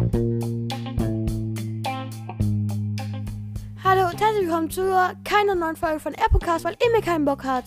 Hallo 0.00 0.08
und 4.08 4.18
herzlich 4.18 4.46
willkommen 4.46 4.70
zu 4.70 4.80
keiner 5.24 5.54
neuen 5.54 5.76
Folge 5.76 6.00
von 6.00 6.14
Epocast, 6.14 6.64
weil 6.64 6.74
Emil 6.80 7.02
keinen 7.02 7.26
Bock 7.26 7.44
hat. 7.44 7.64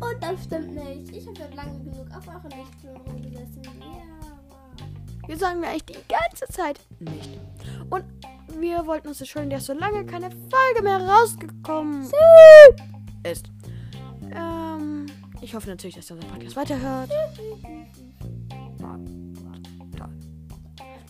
Und 0.00 0.16
das 0.22 0.44
stimmt 0.44 0.74
nicht. 0.74 1.14
Ich 1.14 1.26
habe 1.26 1.36
schon 1.36 1.52
lange 1.54 1.78
genug 1.84 2.06
auf 2.16 2.26
euren 2.26 2.50
Lichtstuhl 2.58 2.96
rumgesessen. 3.06 3.62
Ja, 3.64 3.68
wow. 4.48 5.28
Wir 5.28 5.36
sagen 5.36 5.60
wir 5.60 5.68
eigentlich 5.68 5.84
die 5.84 6.08
ganze 6.08 6.46
Zeit 6.46 6.80
nicht. 7.00 7.38
Und 7.90 8.04
wir 8.58 8.86
wollten 8.86 9.08
uns 9.08 9.20
entschuldigen, 9.20 9.50
dass 9.54 9.66
so 9.66 9.74
lange 9.74 10.06
keine 10.06 10.30
Folge 10.30 10.82
mehr 10.82 11.06
rausgekommen 11.06 12.10
ist. 13.24 13.50
Ähm, 14.34 15.04
ich 15.42 15.54
hoffe 15.54 15.68
natürlich, 15.68 15.96
dass 15.96 16.10
ihr 16.10 16.16
unseren 16.16 16.30
Podcast 16.32 16.56
weiterhört. 16.56 17.10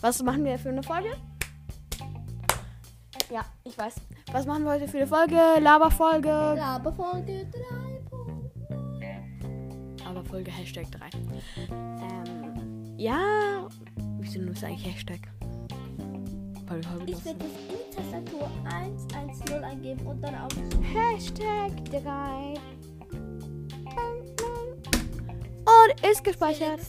Was 0.03 0.21
machen 0.21 0.43
wir 0.43 0.59
für 0.59 0.67
eine 0.67 0.83
Folge? 0.83 1.15
Ja, 3.31 3.45
ich 3.63 3.77
weiß. 3.77 3.95
Was 4.33 4.45
machen 4.45 4.65
wir 4.65 4.71
heute 4.71 4.85
für 4.85 4.97
eine 4.97 5.07
Folge? 5.07 5.39
Laberfolge. 5.61 6.27
Laberfolge 6.27 7.47
3. 8.67 10.03
Laberfolge 10.03 10.51
Hashtag 10.51 10.91
3. 10.91 11.09
Ähm, 11.71 12.95
ja. 12.97 13.65
Wieso 14.19 14.41
nutzt 14.41 14.65
eigentlich 14.65 14.93
Hashtag? 14.93 15.21
Ich 16.65 16.69
werde 16.69 17.05
das 17.09 17.25
in 17.25 17.39
die 17.39 17.95
Tastatur 17.95 18.51
110 18.65 19.63
eingeben 19.63 20.05
und 20.05 20.21
dann 20.21 20.35
auf 20.35 20.51
Hashtag 20.93 21.71
3. 21.85 22.55
Und 25.65 26.11
ist 26.11 26.21
gespeichert. 26.25 26.81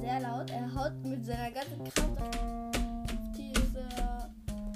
Sehr 0.00 0.20
laut. 0.20 0.50
Er 0.50 0.74
haut 0.74 0.92
mit 1.04 1.24
seiner 1.24 1.50
ganzen 1.50 1.84
Kraft 1.84 2.22
auf 2.22 3.10
diese. 3.36 3.86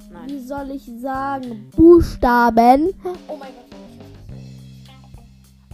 Wie 0.08 0.12
Nein. 0.12 0.40
soll 0.46 0.70
ich 0.70 0.90
sagen? 1.00 1.70
Buchstaben. 1.76 2.94
Oh 3.28 3.36
mein 3.36 3.52
Gott. 3.52 3.64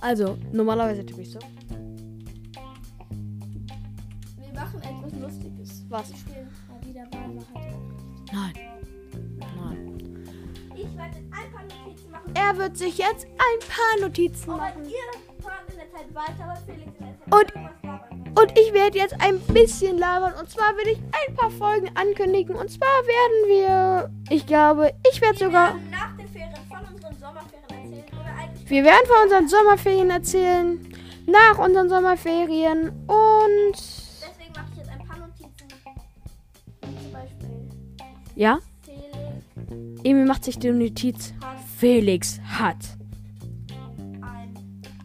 Also, 0.01 0.37
normalerweise 0.53 1.05
tippe 1.07 1.23
ich 1.23 1.31
so. 1.31 1.39
Wir 4.39 4.53
machen 4.55 4.81
etwas 4.83 5.13
Lustiges. 5.21 5.85
Was? 5.89 6.11
Wir 6.11 6.17
spielen 6.19 6.49
mal 6.69 6.87
wieder 6.89 7.05
Wahlwahrheit. 7.13 7.75
Nein. 8.33 8.53
Nein. 9.39 9.99
Ich 10.75 10.97
werde 10.97 11.17
ein 11.17 11.31
paar 11.31 11.63
Notizen 11.63 12.11
machen. 12.11 12.33
Er 12.35 12.59
wird 12.59 12.77
sich 12.77 12.99
jetzt 12.99 13.27
ein 13.27 13.61
paar 13.69 14.01
Notizen 14.09 14.51
Aber 14.51 14.61
machen. 14.61 14.85
ihr 14.85 15.43
fahrt 15.43 15.71
in 15.71 15.77
der 15.79 15.91
Zeit 15.93 16.15
weiter, 16.15 16.45
aber 16.45 16.57
Felix 16.67 16.93
in 16.99 17.07
der 17.07 17.17
Zeit 17.19 17.33
Und-. 17.33 17.53
Und 18.45 18.59
ich 18.59 18.75
werde 18.75 18.99
jetzt 18.99 19.19
ein 19.23 19.41
bisschen 19.41 19.97
labern. 19.97 20.35
Und 20.39 20.51
zwar 20.51 20.77
will 20.77 20.93
ich 20.93 20.99
ein 20.99 21.35
paar 21.35 21.51
Folgen 21.51 21.89
ankündigen. 21.95 22.55
Und 22.55 22.71
zwar 22.71 22.89
werden 22.89 23.49
wir, 23.49 24.11
ich 24.29 24.47
glaube, 24.47 24.93
ich 25.11 25.19
werde 25.23 25.39
sogar, 25.39 25.77
nach 25.91 26.15
den 26.19 26.29
Ferien 26.29 26.53
von 26.69 26.95
unseren 26.95 27.19
Sommerferien 27.19 27.71
erzählen. 27.71 28.67
Wir 28.67 28.85
werden 28.85 29.07
von 29.07 29.17
unseren 29.23 29.49
Sommerferien 29.49 30.11
erzählen. 30.11 30.95
Nach 31.27 31.59
unseren 31.59 31.89
Sommerferien. 31.89 32.89
Und, 33.07 33.73
Deswegen 33.73 34.53
mache 34.53 34.67
ich 34.73 34.77
jetzt 34.77 34.91
ein 34.91 35.09
paar 35.09 35.19
Notizen. 35.21 35.69
Zum 36.83 37.13
Beispiel 37.13 37.49
ja, 38.35 38.59
Felix 38.85 40.05
Emil 40.05 40.27
macht 40.27 40.45
sich 40.45 40.59
die 40.59 40.71
Notiz. 40.71 41.33
hat 41.41 41.57
Felix 41.79 42.41
hat 42.47 42.77
ein 44.29 44.55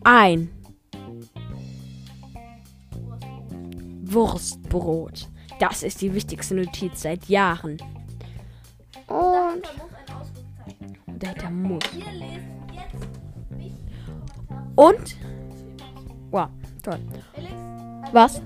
ein 0.04 0.59
Wurstbrot. 4.12 5.28
Das 5.60 5.84
ist 5.84 6.02
die 6.02 6.14
wichtigste 6.14 6.56
Notiz 6.56 7.02
seit 7.02 7.26
Jahren. 7.26 7.78
Und 9.08 9.68
Dahinter 11.20 11.50
muss. 11.50 11.84
Und, 14.76 15.18
wow, 16.32 16.48
toll. 16.82 17.00
Felix, 17.34 17.54
Was? 18.14 18.42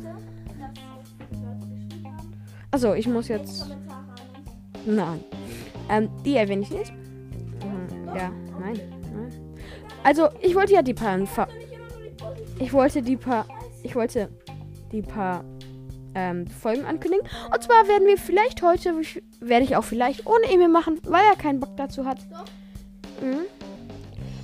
Also, 2.72 2.94
ich 2.94 3.08
muss 3.08 3.28
Jetzt. 3.28 3.68
Nein. 4.86 5.24
Ähm, 5.90 6.10
die 6.26 6.36
erwähne 6.36 6.64
ich 6.64 6.72
nicht. 6.72 6.92
Mhm, 6.92 8.08
ja, 8.08 8.32
nein, 8.60 8.80
nein. 9.14 9.56
Also, 10.04 10.30
ich 10.42 10.56
wollte 10.56 10.74
ja 10.74 10.82
die 10.82 10.96
paar. 10.96 11.48
Ich 12.58 12.74
wollte 12.74 13.04
die 13.04 13.18
paar. 13.18 13.46
Ich 13.84 13.96
wollte 13.96 14.30
die 14.92 15.04
paar 15.04 15.44
ähm, 16.16 16.48
Folgen 16.48 16.86
ankündigen. 16.86 17.28
Und 17.52 17.64
zwar 17.64 17.88
werden 17.88 18.08
wir 18.08 18.18
vielleicht 18.18 18.62
heute, 18.62 18.94
werde 19.40 19.66
ich 19.66 19.76
auch 19.76 19.84
vielleicht 19.84 20.26
ohne 20.26 20.46
Emil 20.52 20.70
machen, 20.70 21.00
weil 21.04 21.24
er 21.30 21.36
keinen 21.36 21.60
Bock 21.60 21.76
dazu 21.78 22.06
hat. 22.06 22.20
Mhm. 23.22 23.46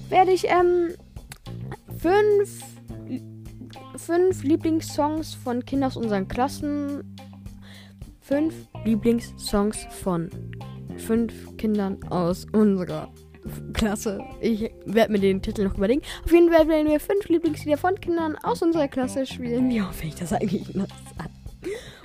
Werde 0.10 0.32
ich 0.32 0.46
ähm, 0.48 0.96
fünf, 2.00 2.64
fünf 3.96 4.44
Lieblingssongs 4.44 5.36
von 5.36 5.66
Kindern 5.66 5.90
aus 5.90 5.98
unseren 5.98 6.28
Klassen. 6.28 7.16
Fünf 8.22 8.54
Lieblingssongs 8.86 9.86
von 10.04 10.30
fünf 10.98 11.58
Kindern 11.58 11.98
aus 12.10 12.46
unserer 12.52 13.12
Klasse. 13.74 14.20
Ich 14.42 14.72
werde 14.86 15.12
mir 15.12 15.20
den 15.20 15.42
Titel 15.42 15.64
noch 15.64 15.76
überlegen. 15.78 16.02
Auf 16.24 16.32
jeden 16.32 16.52
Fall 16.52 16.68
werden 16.68 16.88
wir 16.88 17.00
fünf 17.00 17.28
Lieblingslieder 17.30 17.78
von 17.78 17.96
Kindern 18.00 18.36
aus 18.44 18.62
unserer 18.62 18.88
Klasse 18.88 19.26
spielen. 19.26 19.70
Wie 19.70 19.82
hoffe 19.82 20.06
ich 20.06 20.16
das 20.16 20.34
eigentlich 20.34 20.74
noch? 20.76 20.88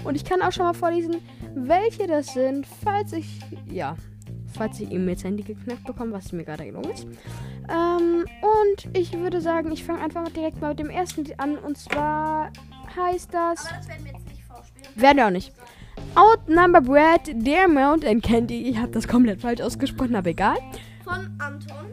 Und 0.05 0.17
ich 0.17 0.25
kann 0.25 0.43
auch 0.43 0.53
schon 0.53 0.65
mal 0.65 0.75
vorlesen, 0.75 1.17
welche 1.55 2.07
das 2.07 2.35
sind, 2.35 2.67
falls 2.85 3.13
ich, 3.13 3.41
ja, 3.71 3.97
falls 4.53 4.81
ich 4.81 4.91
ihm 4.91 5.09
jetzt 5.09 5.25
Handy 5.25 5.43
geknackt 5.43 5.85
bekomme, 5.85 6.13
was 6.13 6.33
mir 6.33 6.45
gerade 6.45 6.65
gelungen 6.65 6.91
ist. 6.91 7.07
Ähm, 7.69 8.25
und 8.43 8.97
ich 8.97 9.13
würde 9.13 9.41
sagen, 9.41 9.73
ich 9.73 9.85
fange 9.85 10.01
einfach 10.01 10.29
direkt 10.29 10.61
mal 10.61 10.71
mit 10.71 10.79
dem 10.79 10.91
ersten 10.91 11.25
an. 11.39 11.57
Und 11.57 11.79
zwar 11.79 12.51
heißt 12.97 13.33
das. 13.33 13.67
Aber 13.67 13.77
das 13.77 13.89
werden 13.89 14.05
wir 14.05 14.13
jetzt 14.13 14.29
nicht 14.29 14.45
vorspielen. 14.45 14.89
Werden 14.95 15.17
wir 15.17 15.27
auch 15.27 15.31
nicht. 15.31 15.53
Outnumber 16.15 16.81
Bread, 16.81 17.21
Dear 17.35 17.69
Mountain 17.69 18.21
Candy. 18.21 18.69
Ich 18.69 18.79
habe 18.79 18.93
das 18.93 19.09
komplett 19.09 19.41
falsch 19.41 19.61
ausgesprochen, 19.61 20.15
aber 20.17 20.31
egal. 20.31 20.57
Von 21.03 21.37
Anton. 21.39 21.87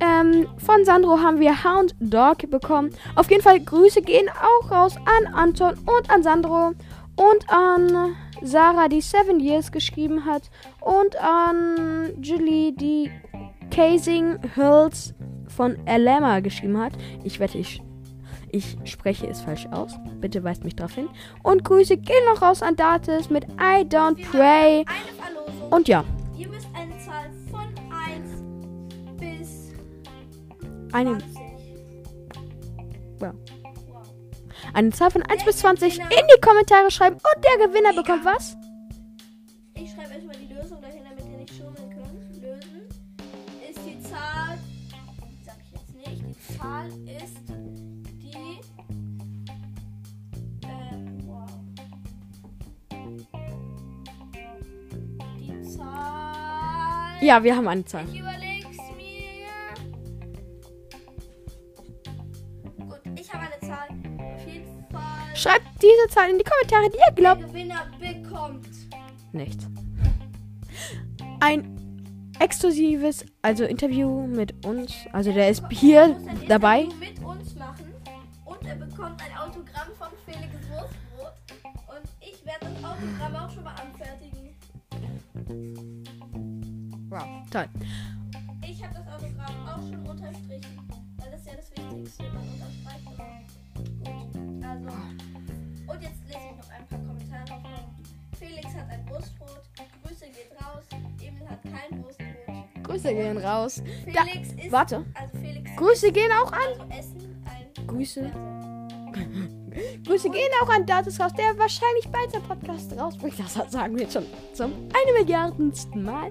Ähm, 0.00 0.46
von 0.58 0.84
Sandro 0.84 1.18
haben 1.18 1.40
wir 1.40 1.64
Hound 1.64 1.94
Dog 2.00 2.50
bekommen. 2.50 2.90
Auf 3.14 3.30
jeden 3.30 3.42
Fall 3.42 3.60
Grüße 3.60 4.02
gehen 4.02 4.28
auch 4.28 4.70
raus 4.70 4.96
an 4.96 5.32
Anton 5.32 5.74
und 5.78 6.10
an 6.10 6.22
Sandro 6.22 6.72
und 7.16 7.48
an 7.50 8.14
Sarah, 8.42 8.88
die 8.88 9.00
Seven 9.00 9.40
Years 9.40 9.70
geschrieben 9.72 10.24
hat 10.24 10.50
und 10.80 11.16
an 11.16 12.12
Julie, 12.20 12.72
die 12.72 13.10
Casing 13.70 14.38
Hills 14.54 15.14
von 15.48 15.76
Alema 15.86 16.40
geschrieben 16.40 16.78
hat. 16.78 16.92
Ich 17.22 17.40
wette, 17.40 17.58
ich, 17.58 17.80
ich 18.50 18.76
spreche 18.84 19.26
es 19.28 19.40
falsch 19.40 19.66
aus. 19.70 19.96
Bitte 20.20 20.42
weist 20.44 20.64
mich 20.64 20.76
darauf 20.76 20.94
hin. 20.94 21.08
Und 21.42 21.64
Grüße 21.64 21.96
gehen 21.96 22.24
noch 22.32 22.42
raus 22.42 22.62
an 22.62 22.76
Datis 22.76 23.30
mit 23.30 23.44
I 23.54 23.84
Don't 23.84 24.16
Wir 24.18 24.26
Pray. 24.26 24.84
eine. 24.86 25.70
Und 25.70 25.88
ja, 25.88 26.04
Ihr 26.36 26.48
müsst 26.48 26.68
eine 26.74 26.92
Zahl 26.98 27.30
von 27.50 27.66
1 27.92 28.42
bis 29.18 29.72
eine, 30.92 31.18
20. 31.18 31.34
Ja. 31.36 31.43
Eine 34.74 34.90
Zahl 34.90 35.10
von 35.10 35.22
1 35.22 35.44
bis 35.44 35.58
20 35.58 35.98
in 35.98 36.04
Gewinner- 36.04 36.26
die 36.36 36.40
Kommentare 36.40 36.90
schreiben 36.90 37.16
und 37.16 37.44
der 37.44 37.66
Gewinner 37.68 37.92
bekommt 37.94 38.24
was? 38.24 38.56
Ich 39.74 39.90
schreibe 39.90 40.14
erstmal 40.14 40.36
die 40.36 40.52
Lösung 40.52 40.80
dahin, 40.80 41.02
damit 41.08 41.24
ihr 41.30 41.38
nicht 41.38 41.54
schummeln 41.54 41.90
könnt. 41.90 42.42
Lösen 42.42 42.82
ist 43.70 43.78
die 43.86 44.00
Zahl. 44.02 44.58
Sag 45.44 45.56
ich 45.62 45.72
jetzt 45.72 45.94
nicht. 45.94 46.22
Die 46.28 46.58
Zahl 46.58 46.86
ist 46.88 47.38
die. 48.22 48.60
Ähm, 50.66 51.18
wow. 51.26 51.50
Die 55.38 55.62
Zahl. 55.76 57.16
Ja, 57.20 57.42
wir 57.42 57.56
haben 57.56 57.68
eine 57.68 57.84
Zahl. 57.84 58.04
Schreibt 65.44 65.82
diese 65.82 66.08
Zahl 66.08 66.30
in 66.30 66.38
die 66.38 66.44
Kommentare, 66.44 66.88
die 66.88 66.96
ihr 66.96 67.04
Der 67.04 67.12
glaubt. 67.12 67.42
Gewinner 67.42 67.86
bekommt. 68.00 68.66
Nichts. 69.32 69.66
Ein 71.40 72.32
exklusives, 72.38 73.26
also 73.42 73.64
Interview 73.64 74.26
mit 74.26 74.64
uns. 74.64 74.94
Also 75.12 75.32
der 75.32 75.50
ist 75.50 75.62
hier 75.68 76.16
dabei. 76.48 76.88
Mit 76.98 77.22
uns 77.22 77.54
machen 77.56 77.92
und 78.46 78.66
er 78.66 78.76
bekommt 78.76 79.20
ein 79.20 79.36
Autogramm 79.36 79.88
von 79.98 80.08
Felix 80.24 80.54
Wurstbrot 80.70 81.34
und 81.88 82.08
ich 82.20 82.42
werde 82.46 82.60
das 82.60 82.82
Autogramm 82.82 83.36
auch 83.36 83.50
schon 83.52 83.64
mal 83.64 83.73
Grüße 102.94 103.12
gehen 103.12 103.38
raus. 103.38 103.82
Da, 104.14 104.22
Felix 104.22 104.48
ist. 104.52 104.70
warte. 104.72 105.04
Also 105.14 105.38
Felix. 105.38 105.70
Grüße 105.76 106.12
gehen 106.12 106.30
auch 106.30 106.52
an. 106.52 106.60
Also 106.80 106.84
Essen. 106.96 107.42
Ein. 107.44 107.86
Grüße. 107.88 108.20
Also, 108.20 109.24
Grüße 110.06 110.30
gehen 110.30 110.50
auch 110.62 110.68
an 110.68 110.86
Datus 110.86 111.18
raus, 111.18 111.32
der 111.36 111.58
wahrscheinlich 111.58 112.08
bald 112.12 112.30
seinen 112.30 112.44
Podcast 112.44 112.96
rausbringt. 112.96 113.34
Das 113.38 113.54
sagen 113.72 113.96
wir 113.96 114.02
jetzt 114.02 114.12
schon 114.12 114.26
zum 114.52 114.72
eine 114.72 115.18
Milliardensten 115.18 116.04
Mal. 116.04 116.30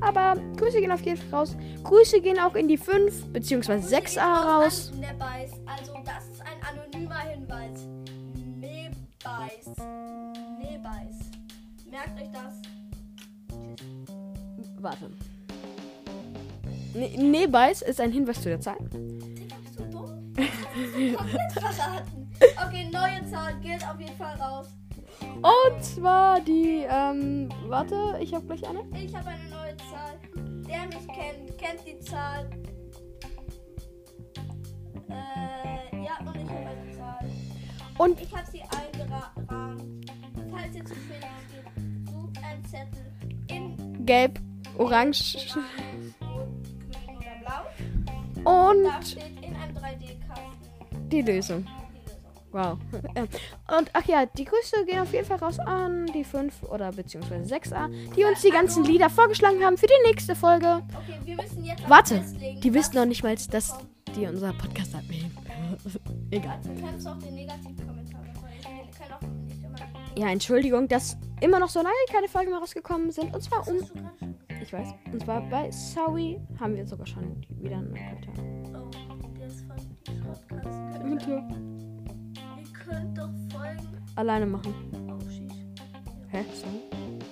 Aber 0.00 0.36
Grüße 0.56 0.80
gehen 0.80 0.90
auf 0.90 1.02
jeden 1.02 1.16
Fall 1.16 1.40
raus. 1.40 1.56
Grüße 1.84 2.20
gehen 2.20 2.40
auch 2.40 2.56
in 2.56 2.66
die 2.66 2.76
5 2.76 3.26
bzw. 3.26 3.74
6a 3.74 4.18
raus. 4.20 4.90
Nebbeis. 4.96 5.52
Also 5.64 5.92
das 6.04 6.26
ist 6.28 6.42
ein 6.42 6.58
anonymer 6.68 7.20
Hinweis. 7.20 7.86
Nebbeis. 8.58 9.76
Nebbeis. 10.58 11.16
Merkt 11.88 12.20
euch 12.20 12.30
das. 12.32 12.54
Warte. 14.80 15.10
Ne 16.94 17.08
Nebeis 17.16 17.82
ist 17.82 18.00
ein 18.00 18.12
Hinweis 18.12 18.40
zu 18.42 18.48
der 18.48 18.60
Zahl. 18.60 18.76
Digga, 18.80 19.56
bist 19.62 19.78
du 19.78 19.84
dumm? 19.84 20.34
Komplett 21.16 21.52
verraten. 21.52 22.30
Okay, 22.66 22.88
neue 22.90 23.30
Zahl 23.30 23.54
geht 23.60 23.86
auf 23.86 24.00
jeden 24.00 24.16
Fall 24.16 24.34
raus. 24.40 24.68
Und 25.20 25.84
zwar 25.84 26.40
die, 26.40 26.86
ähm, 26.88 27.48
warte, 27.66 28.18
ich 28.20 28.34
habe 28.34 28.46
gleich 28.46 28.66
eine. 28.68 28.80
Ich 28.98 29.14
habe 29.14 29.28
eine 29.28 29.48
neue 29.48 29.76
Zahl. 29.76 30.18
Der 30.68 30.86
mich 30.86 31.06
kennt, 31.08 31.58
kennt 31.58 31.86
die 31.86 31.98
Zahl. 32.00 32.48
Äh, 35.08 36.04
ja, 36.04 36.18
und 36.26 36.36
ich 36.36 36.48
habe 36.48 36.66
eine 36.66 36.96
Zahl. 36.96 37.30
Und 37.98 38.20
Ich 38.20 38.34
habe 38.34 38.50
sie 38.50 38.62
eingerahmt. 38.62 40.10
Falls 40.50 40.74
ihr 40.74 40.84
zu 40.84 40.94
Fehler 40.94 41.28
geht, 41.50 42.10
sucht 42.10 42.44
einen 42.44 42.64
Zettel 42.64 43.12
in 43.48 44.06
gelb, 44.06 44.40
orange 44.78 45.38
und 48.70 48.84
Da 48.84 49.02
steht 49.02 49.44
in 49.44 49.56
einem 49.56 49.76
3D-Kasten 49.76 51.08
die 51.10 51.22
Lösung. 51.22 51.66
Wow. 52.52 52.78
Ähm, 53.14 53.28
Und 53.78 53.90
ach 53.92 54.04
ja, 54.06 54.26
die 54.26 54.44
Grüße 54.44 54.84
gehen 54.84 54.98
auf 54.98 55.12
jeden 55.12 55.24
Fall 55.24 55.38
raus 55.38 55.58
an 55.60 56.06
die 56.06 56.24
5 56.24 56.64
oder 56.64 56.90
beziehungsweise 56.90 57.54
6a, 57.54 57.88
die 58.16 58.24
uns 58.24 58.40
die 58.42 58.50
ganzen 58.50 58.84
Lieder 58.84 59.08
vorgeschlagen 59.08 59.64
haben 59.64 59.76
für 59.76 59.86
die 59.86 60.08
nächste 60.08 60.34
Folge. 60.34 60.82
Okay, 60.88 61.18
wir 61.24 61.36
müssen 61.36 61.64
jetzt 61.64 61.88
Warte, 61.88 62.16
festlegen, 62.20 62.60
die 62.60 62.74
wissen 62.74 62.96
noch 62.96 63.06
nicht 63.06 63.22
mal, 63.22 63.36
dass 63.36 63.78
die 64.16 64.26
unser 64.26 64.52
Podcast 64.52 64.94
abnehmen. 64.94 65.36
Egal. 66.32 66.58
Ja, 70.16 70.28
Entschuldigung, 70.28 70.88
dass 70.88 71.16
immer 71.40 71.60
noch 71.60 71.68
so 71.68 71.80
lange 71.80 71.94
keine 72.12 72.28
Folgen 72.28 72.50
mehr 72.50 72.58
rausgekommen 72.58 73.10
sind. 73.12 73.32
Und 73.32 73.42
zwar 73.42 73.66
um. 73.68 73.78
Ich 74.70 74.74
weiß. 74.74 74.94
Und 75.12 75.24
zwar 75.24 75.40
bei 75.50 75.68
Sorry 75.72 76.40
haben 76.60 76.76
wir 76.76 76.86
sogar 76.86 77.04
schon 77.04 77.44
wieder 77.58 77.78
einen 77.78 77.88
Kommentar. 77.88 78.34
Oh, 78.72 79.28
der 79.36 79.48
ist 79.48 79.62
von 79.66 79.76
die 80.06 80.12
Schrottkast. 80.16 80.68
Ihr 82.56 82.72
könnt 82.72 83.18
doch 83.18 83.30
folgen. 83.50 83.88
Alleine 84.14 84.46
machen. 84.46 84.72
Oh, 85.08 85.18
sheesh. 85.28 85.66
Hä? 86.28 86.44
Sorry? 86.54 86.82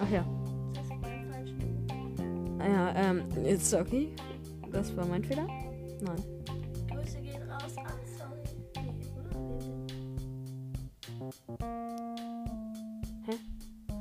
Ach 0.00 0.11
ja. 0.11 0.26
Das 0.75 0.82
ist 0.82 1.00
beim 1.00 1.31
falschen. 1.31 2.58
Ja, 2.58 2.93
ähm, 2.96 3.23
it's 3.46 3.73
okay. 3.73 4.08
Das 4.73 4.96
war 4.96 5.06
mein 5.06 5.23
Fehler. 5.23 5.46
Nein. 5.46 6.17
Grüße 6.90 7.20
gehen 7.20 7.49
raus 7.49 7.76
an 7.76 7.87
Sorry. 8.19 8.43
Nee, 8.82 8.96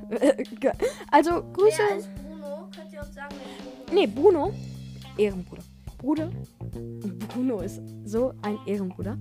oder? 0.10 0.74
also, 1.12 1.44
Grüße. 1.54 2.27
Nee, 3.92 4.08
Bruno. 4.08 4.54
Ehrenbruder. 5.18 5.64
Bruder. 5.98 6.30
Bruno 7.34 7.60
ist 7.62 7.82
so 8.06 8.34
ein 8.42 8.58
Ehrenbruder. 8.66 9.18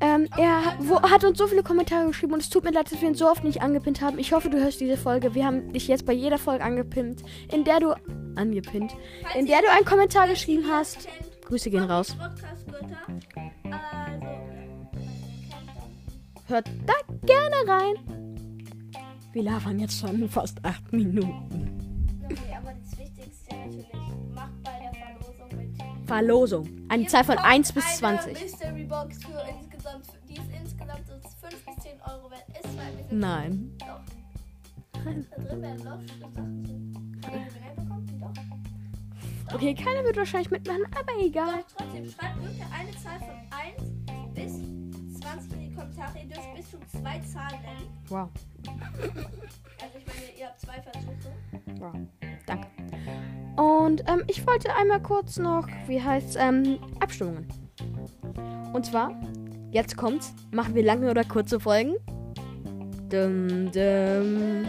Ähm, 0.00 0.28
er 0.36 0.76
wo, 0.78 1.00
hat 1.02 1.24
uns 1.24 1.38
so 1.38 1.46
viele 1.48 1.62
Kommentare 1.62 2.06
geschrieben 2.06 2.34
und 2.34 2.40
es 2.40 2.48
tut 2.48 2.62
mir 2.62 2.70
leid, 2.70 2.90
dass 2.90 3.00
wir 3.00 3.08
ihn 3.08 3.14
so 3.14 3.28
oft 3.28 3.42
nicht 3.42 3.62
angepinnt 3.62 4.00
haben. 4.00 4.18
Ich 4.18 4.32
hoffe, 4.32 4.48
du 4.48 4.58
hörst 4.58 4.80
diese 4.80 4.96
Folge. 4.96 5.34
Wir 5.34 5.44
haben 5.44 5.72
dich 5.72 5.88
jetzt 5.88 6.06
bei 6.06 6.12
jeder 6.12 6.38
Folge 6.38 6.62
angepinnt, 6.62 7.24
in 7.52 7.64
der 7.64 7.80
du 7.80 7.94
angepinnt, 8.36 8.94
in 9.34 9.46
der 9.46 9.60
du 9.60 9.70
einen 9.72 9.84
Kommentar 9.84 10.28
geschrieben 10.28 10.64
hast. 10.70 11.08
Grüße 11.46 11.70
gehen 11.70 11.84
raus. 11.84 12.16
Also, 12.20 12.68
Hört 16.46 16.66
da 16.86 16.94
gerne 17.26 17.56
rein. 17.66 17.94
Wir 19.32 19.42
labern 19.42 19.78
jetzt 19.80 19.98
schon 19.98 20.28
fast 20.30 20.64
acht 20.64 20.92
Minuten. 20.92 21.78
Macht 24.34 24.62
bei 24.62 24.78
der 24.80 24.92
Verlosung 24.94 25.48
mit. 25.56 26.06
Verlosung. 26.06 26.68
Eine 26.88 27.02
Ihr 27.02 27.08
Zahl 27.08 27.24
von 27.24 27.36
bekommt 27.36 27.52
1 27.52 27.72
bis 27.72 27.84
eine 27.84 27.94
20. 27.94 28.40
Mystery 28.42 28.84
Box 28.84 29.24
für 29.24 29.44
insgesamt, 29.60 30.06
die 30.28 30.34
ist 30.34 30.50
insgesamt 30.60 31.06
so 31.06 31.14
5 31.46 31.64
bis 31.66 31.84
10 31.84 32.00
Euro 32.02 32.30
wert. 32.30 32.44
Ist 32.48 32.72
zwar 32.72 32.84
ein 32.84 32.96
bisschen. 32.96 33.18
Nein. 33.18 33.72
Doch. 33.78 34.00
Da 35.04 35.54
drin. 35.54 36.78
Okay, 39.54 39.74
keiner 39.74 40.04
wird 40.04 40.16
wahrscheinlich 40.16 40.50
mitmachen, 40.50 40.84
aber 40.94 41.20
egal. 41.20 41.46
Doch, 41.46 41.76
trotzdem, 41.78 42.10
schreibt 42.10 42.36
ungefähr 42.38 42.66
eine 42.72 42.90
Zahl 42.92 43.18
von 43.18 43.36
1 43.50 44.34
bis 44.34 45.20
20 45.20 45.52
in 45.52 45.60
die 45.60 45.74
Kommentare. 45.74 46.18
Ihr 46.18 46.26
dürft 46.26 46.54
bis 46.54 46.70
zu 46.70 46.78
zwei 46.86 47.18
Zahlen 47.20 47.60
nennen. 47.62 47.88
Wow. 48.08 48.28
Also, 49.80 49.98
ich 49.98 50.06
meine, 50.06 50.38
ihr 50.38 50.46
habt 50.46 50.60
zwei 50.60 50.82
Versuche. 50.82 51.32
Wow. 51.78 51.94
Und 53.58 54.04
ähm, 54.06 54.22
ich 54.28 54.46
wollte 54.46 54.72
einmal 54.76 55.02
kurz 55.02 55.36
noch, 55.36 55.66
wie 55.88 56.00
heißt 56.00 56.36
ähm, 56.38 56.78
Abstimmungen. 57.00 57.48
Und 58.72 58.86
zwar, 58.86 59.10
jetzt 59.72 59.96
kommt's, 59.96 60.32
machen 60.52 60.76
wir 60.76 60.84
lange 60.84 61.10
oder 61.10 61.24
kurze 61.24 61.58
Folgen? 61.58 61.96
Dum, 63.10 63.72
dum, 63.72 64.64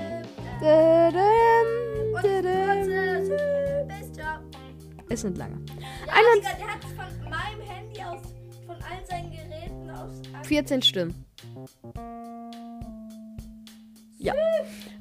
Äh, 0.63 1.12
dum, 1.12 2.15
und 2.15 2.24
dum. 2.24 3.39
Es 5.07 5.21
sind 5.21 5.38
lange. 5.38 5.63
Ja, 6.07 6.13
Digga, 6.36 6.50
der 6.57 6.68
hat 6.68 6.83
von 6.83 7.30
meinem 7.30 7.62
Handy 7.69 8.01
aus, 8.01 8.21
von 8.65 8.75
all 8.75 9.06
seinen 9.07 9.30
Geräten 9.30 9.89
aus. 9.91 10.47
14 10.47 10.81
Stimmen. 10.81 11.25
Ja. 14.18 14.33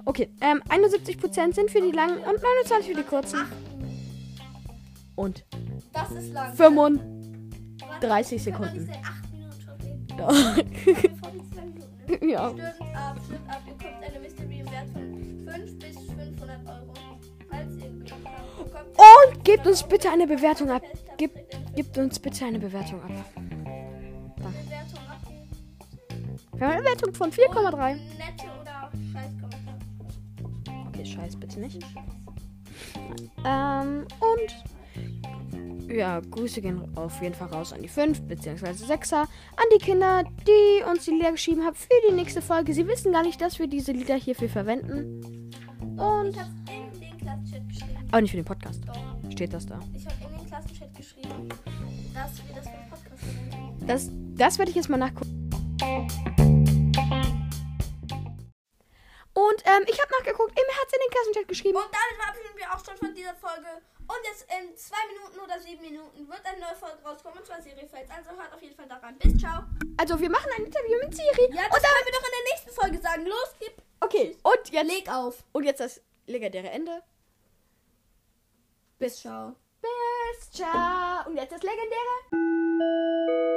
Okay, 0.04 0.28
ähm, 0.42 0.62
71% 0.68 1.54
sind 1.54 1.70
für 1.70 1.80
die 1.80 1.92
langen 1.92 2.18
und 2.18 2.42
29 2.42 2.88
für 2.88 2.94
die 2.94 3.02
kurzen. 3.02 3.67
Und 5.18 5.44
Das 5.92 6.10
ist 6.12 6.32
lang. 6.32 6.54
35 6.54 7.88
Warte, 7.88 8.06
30 8.06 8.36
ich 8.36 8.52
kann 8.52 8.62
doch 8.62 8.68
Sekunden. 8.68 8.84
nicht 8.86 8.94
seit 8.94 9.04
8 9.04 9.32
Minuten 9.32 9.60
schon 9.60 9.74
reden. 9.80 10.06
Ja. 10.18 10.28
Ja. 12.26 12.48
Stimmt 12.50 12.96
ab, 12.96 13.16
stimmt 13.26 13.50
ab. 13.50 13.62
Ihr 13.66 13.74
bekommt 13.74 14.02
eine 14.02 14.18
Mystery 14.20 14.60
im 14.60 14.70
Wert 14.70 14.88
von 14.92 15.46
5 15.46 15.78
bis 15.78 15.96
500 15.96 16.66
Euro. 16.66 16.94
Falls 17.50 17.74
ihr 17.76 17.90
Glück 17.90 18.12
habt, 18.12 18.56
bekommt 18.64 18.98
Und 19.34 19.44
gebt 19.44 19.66
uns 19.66 19.82
bitte 19.82 20.10
eine 20.10 20.26
Bewertung 20.26 20.70
ab. 20.70 20.82
Gib, 21.18 21.32
gebt 21.74 21.98
uns 21.98 22.18
bitte 22.18 22.46
eine 22.46 22.58
Bewertung 22.58 23.02
ab. 23.02 23.10
Bewertung 23.34 25.00
abgeben. 25.10 25.48
Wir 26.54 26.66
haben 26.66 26.72
eine 26.72 26.82
Bewertung 26.82 27.12
von 27.14 27.28
Und 27.28 27.34
4,3. 27.34 27.94
Nette 27.94 28.46
oder 28.60 28.90
Scheißkommentar. 29.12 29.78
Okay, 30.88 31.04
scheiß 31.04 31.36
bitte 31.36 31.60
nicht. 31.60 31.82
Ähm, 33.44 34.06
und 34.20 34.64
ja, 35.88 36.20
Grüße 36.20 36.60
gehen 36.60 36.96
auf 36.96 37.20
jeden 37.22 37.34
Fall 37.34 37.48
raus 37.48 37.72
an 37.72 37.82
die 37.82 37.88
5 37.88 38.22
bzw. 38.22 38.66
6er, 38.84 39.22
an 39.22 39.28
die 39.74 39.78
Kinder, 39.84 40.24
die 40.46 40.82
uns 40.84 41.04
die 41.04 41.12
Lieder 41.12 41.32
geschrieben 41.32 41.64
haben 41.64 41.74
für 41.74 41.88
die 42.08 42.14
nächste 42.14 42.42
Folge. 42.42 42.72
Sie 42.74 42.86
wissen 42.86 43.12
gar 43.12 43.22
nicht, 43.22 43.40
dass 43.40 43.58
wir 43.58 43.66
diese 43.66 43.92
Lieder 43.92 44.14
hierfür 44.16 44.48
verwenden. 44.48 45.50
Und, 45.98 46.30
Ich 46.30 46.38
hab's 46.38 46.50
in 46.94 47.00
den 47.00 47.18
Klassenchat 47.18 47.68
geschrieben. 47.68 48.08
aber 48.10 48.20
nicht 48.20 48.30
für 48.30 48.36
den 48.36 48.44
Podcast. 48.44 48.80
Doch. 48.86 49.30
Steht 49.32 49.52
das 49.52 49.66
da. 49.66 49.80
Ich 49.94 50.04
habe 50.06 50.16
in 50.30 50.38
den 50.38 50.46
Klassenchat 50.46 50.94
geschrieben, 50.96 51.48
dass 52.14 52.36
wir 52.46 52.54
das 52.54 52.64
für 52.68 52.76
den 52.76 52.88
Podcast 52.90 53.22
verwenden. 53.22 53.86
Das, 53.86 54.10
das 54.36 54.58
werde 54.58 54.70
ich 54.70 54.76
jetzt 54.76 54.88
mal 54.88 54.96
nachgucken. 54.98 55.50
Und 59.34 59.62
ähm, 59.64 59.84
ich 59.86 59.98
habe 60.00 60.10
nachgeguckt, 60.18 60.50
hat 60.50 60.86
es 60.86 60.92
in 60.92 61.00
den 61.04 61.10
Klassenchat 61.10 61.48
geschrieben. 61.48 61.76
Und 61.78 61.86
damit 61.86 62.16
verabschieden 62.20 62.56
wir 62.56 62.74
auch 62.74 62.84
schon 62.84 62.96
von 62.96 63.14
dieser 63.14 63.34
Folge. 63.34 63.68
Und 64.08 64.24
jetzt 64.24 64.46
in 64.50 64.74
zwei 64.76 65.06
Minuten 65.12 65.38
oder 65.38 65.60
sieben 65.60 65.82
Minuten 65.82 66.26
wird 66.28 66.40
eine 66.44 66.60
neue 66.60 66.74
Folge 66.74 66.96
rauskommen. 67.04 67.38
Und 67.38 67.46
zwar 67.46 67.60
Serie 67.60 67.86
Fels. 67.86 68.10
Also 68.10 68.30
hört 68.30 68.52
auf 68.54 68.62
jeden 68.62 68.74
Fall 68.74 68.88
daran. 68.88 69.18
Bis 69.18 69.36
ciao. 69.38 69.64
Also 69.98 70.18
wir 70.18 70.30
machen 70.30 70.50
ein 70.56 70.64
Interview 70.64 70.96
mit 71.04 71.14
Siri. 71.14 71.54
Ja, 71.54 71.68
das 71.68 71.82
können 71.82 72.06
wir 72.06 72.12
doch 72.12 72.24
in 72.24 72.32
der 72.32 72.52
nächsten 72.52 72.70
Folge 72.70 72.98
sagen. 72.98 73.26
Los, 73.26 73.54
gib. 73.60 73.72
Okay, 74.00 74.36
und 74.42 74.70
jetzt, 74.70 74.86
Leg 74.86 75.10
auf. 75.12 75.44
und 75.52 75.64
jetzt 75.64 75.80
das 75.80 76.00
legendäre 76.26 76.70
Ende. 76.70 77.02
Bis 78.98 79.20
ciao. 79.20 79.56
Bis, 79.82 80.50
ciao. 80.52 81.26
Und 81.26 81.36
jetzt 81.36 81.52
das 81.52 81.62
legendäre. 81.62 83.47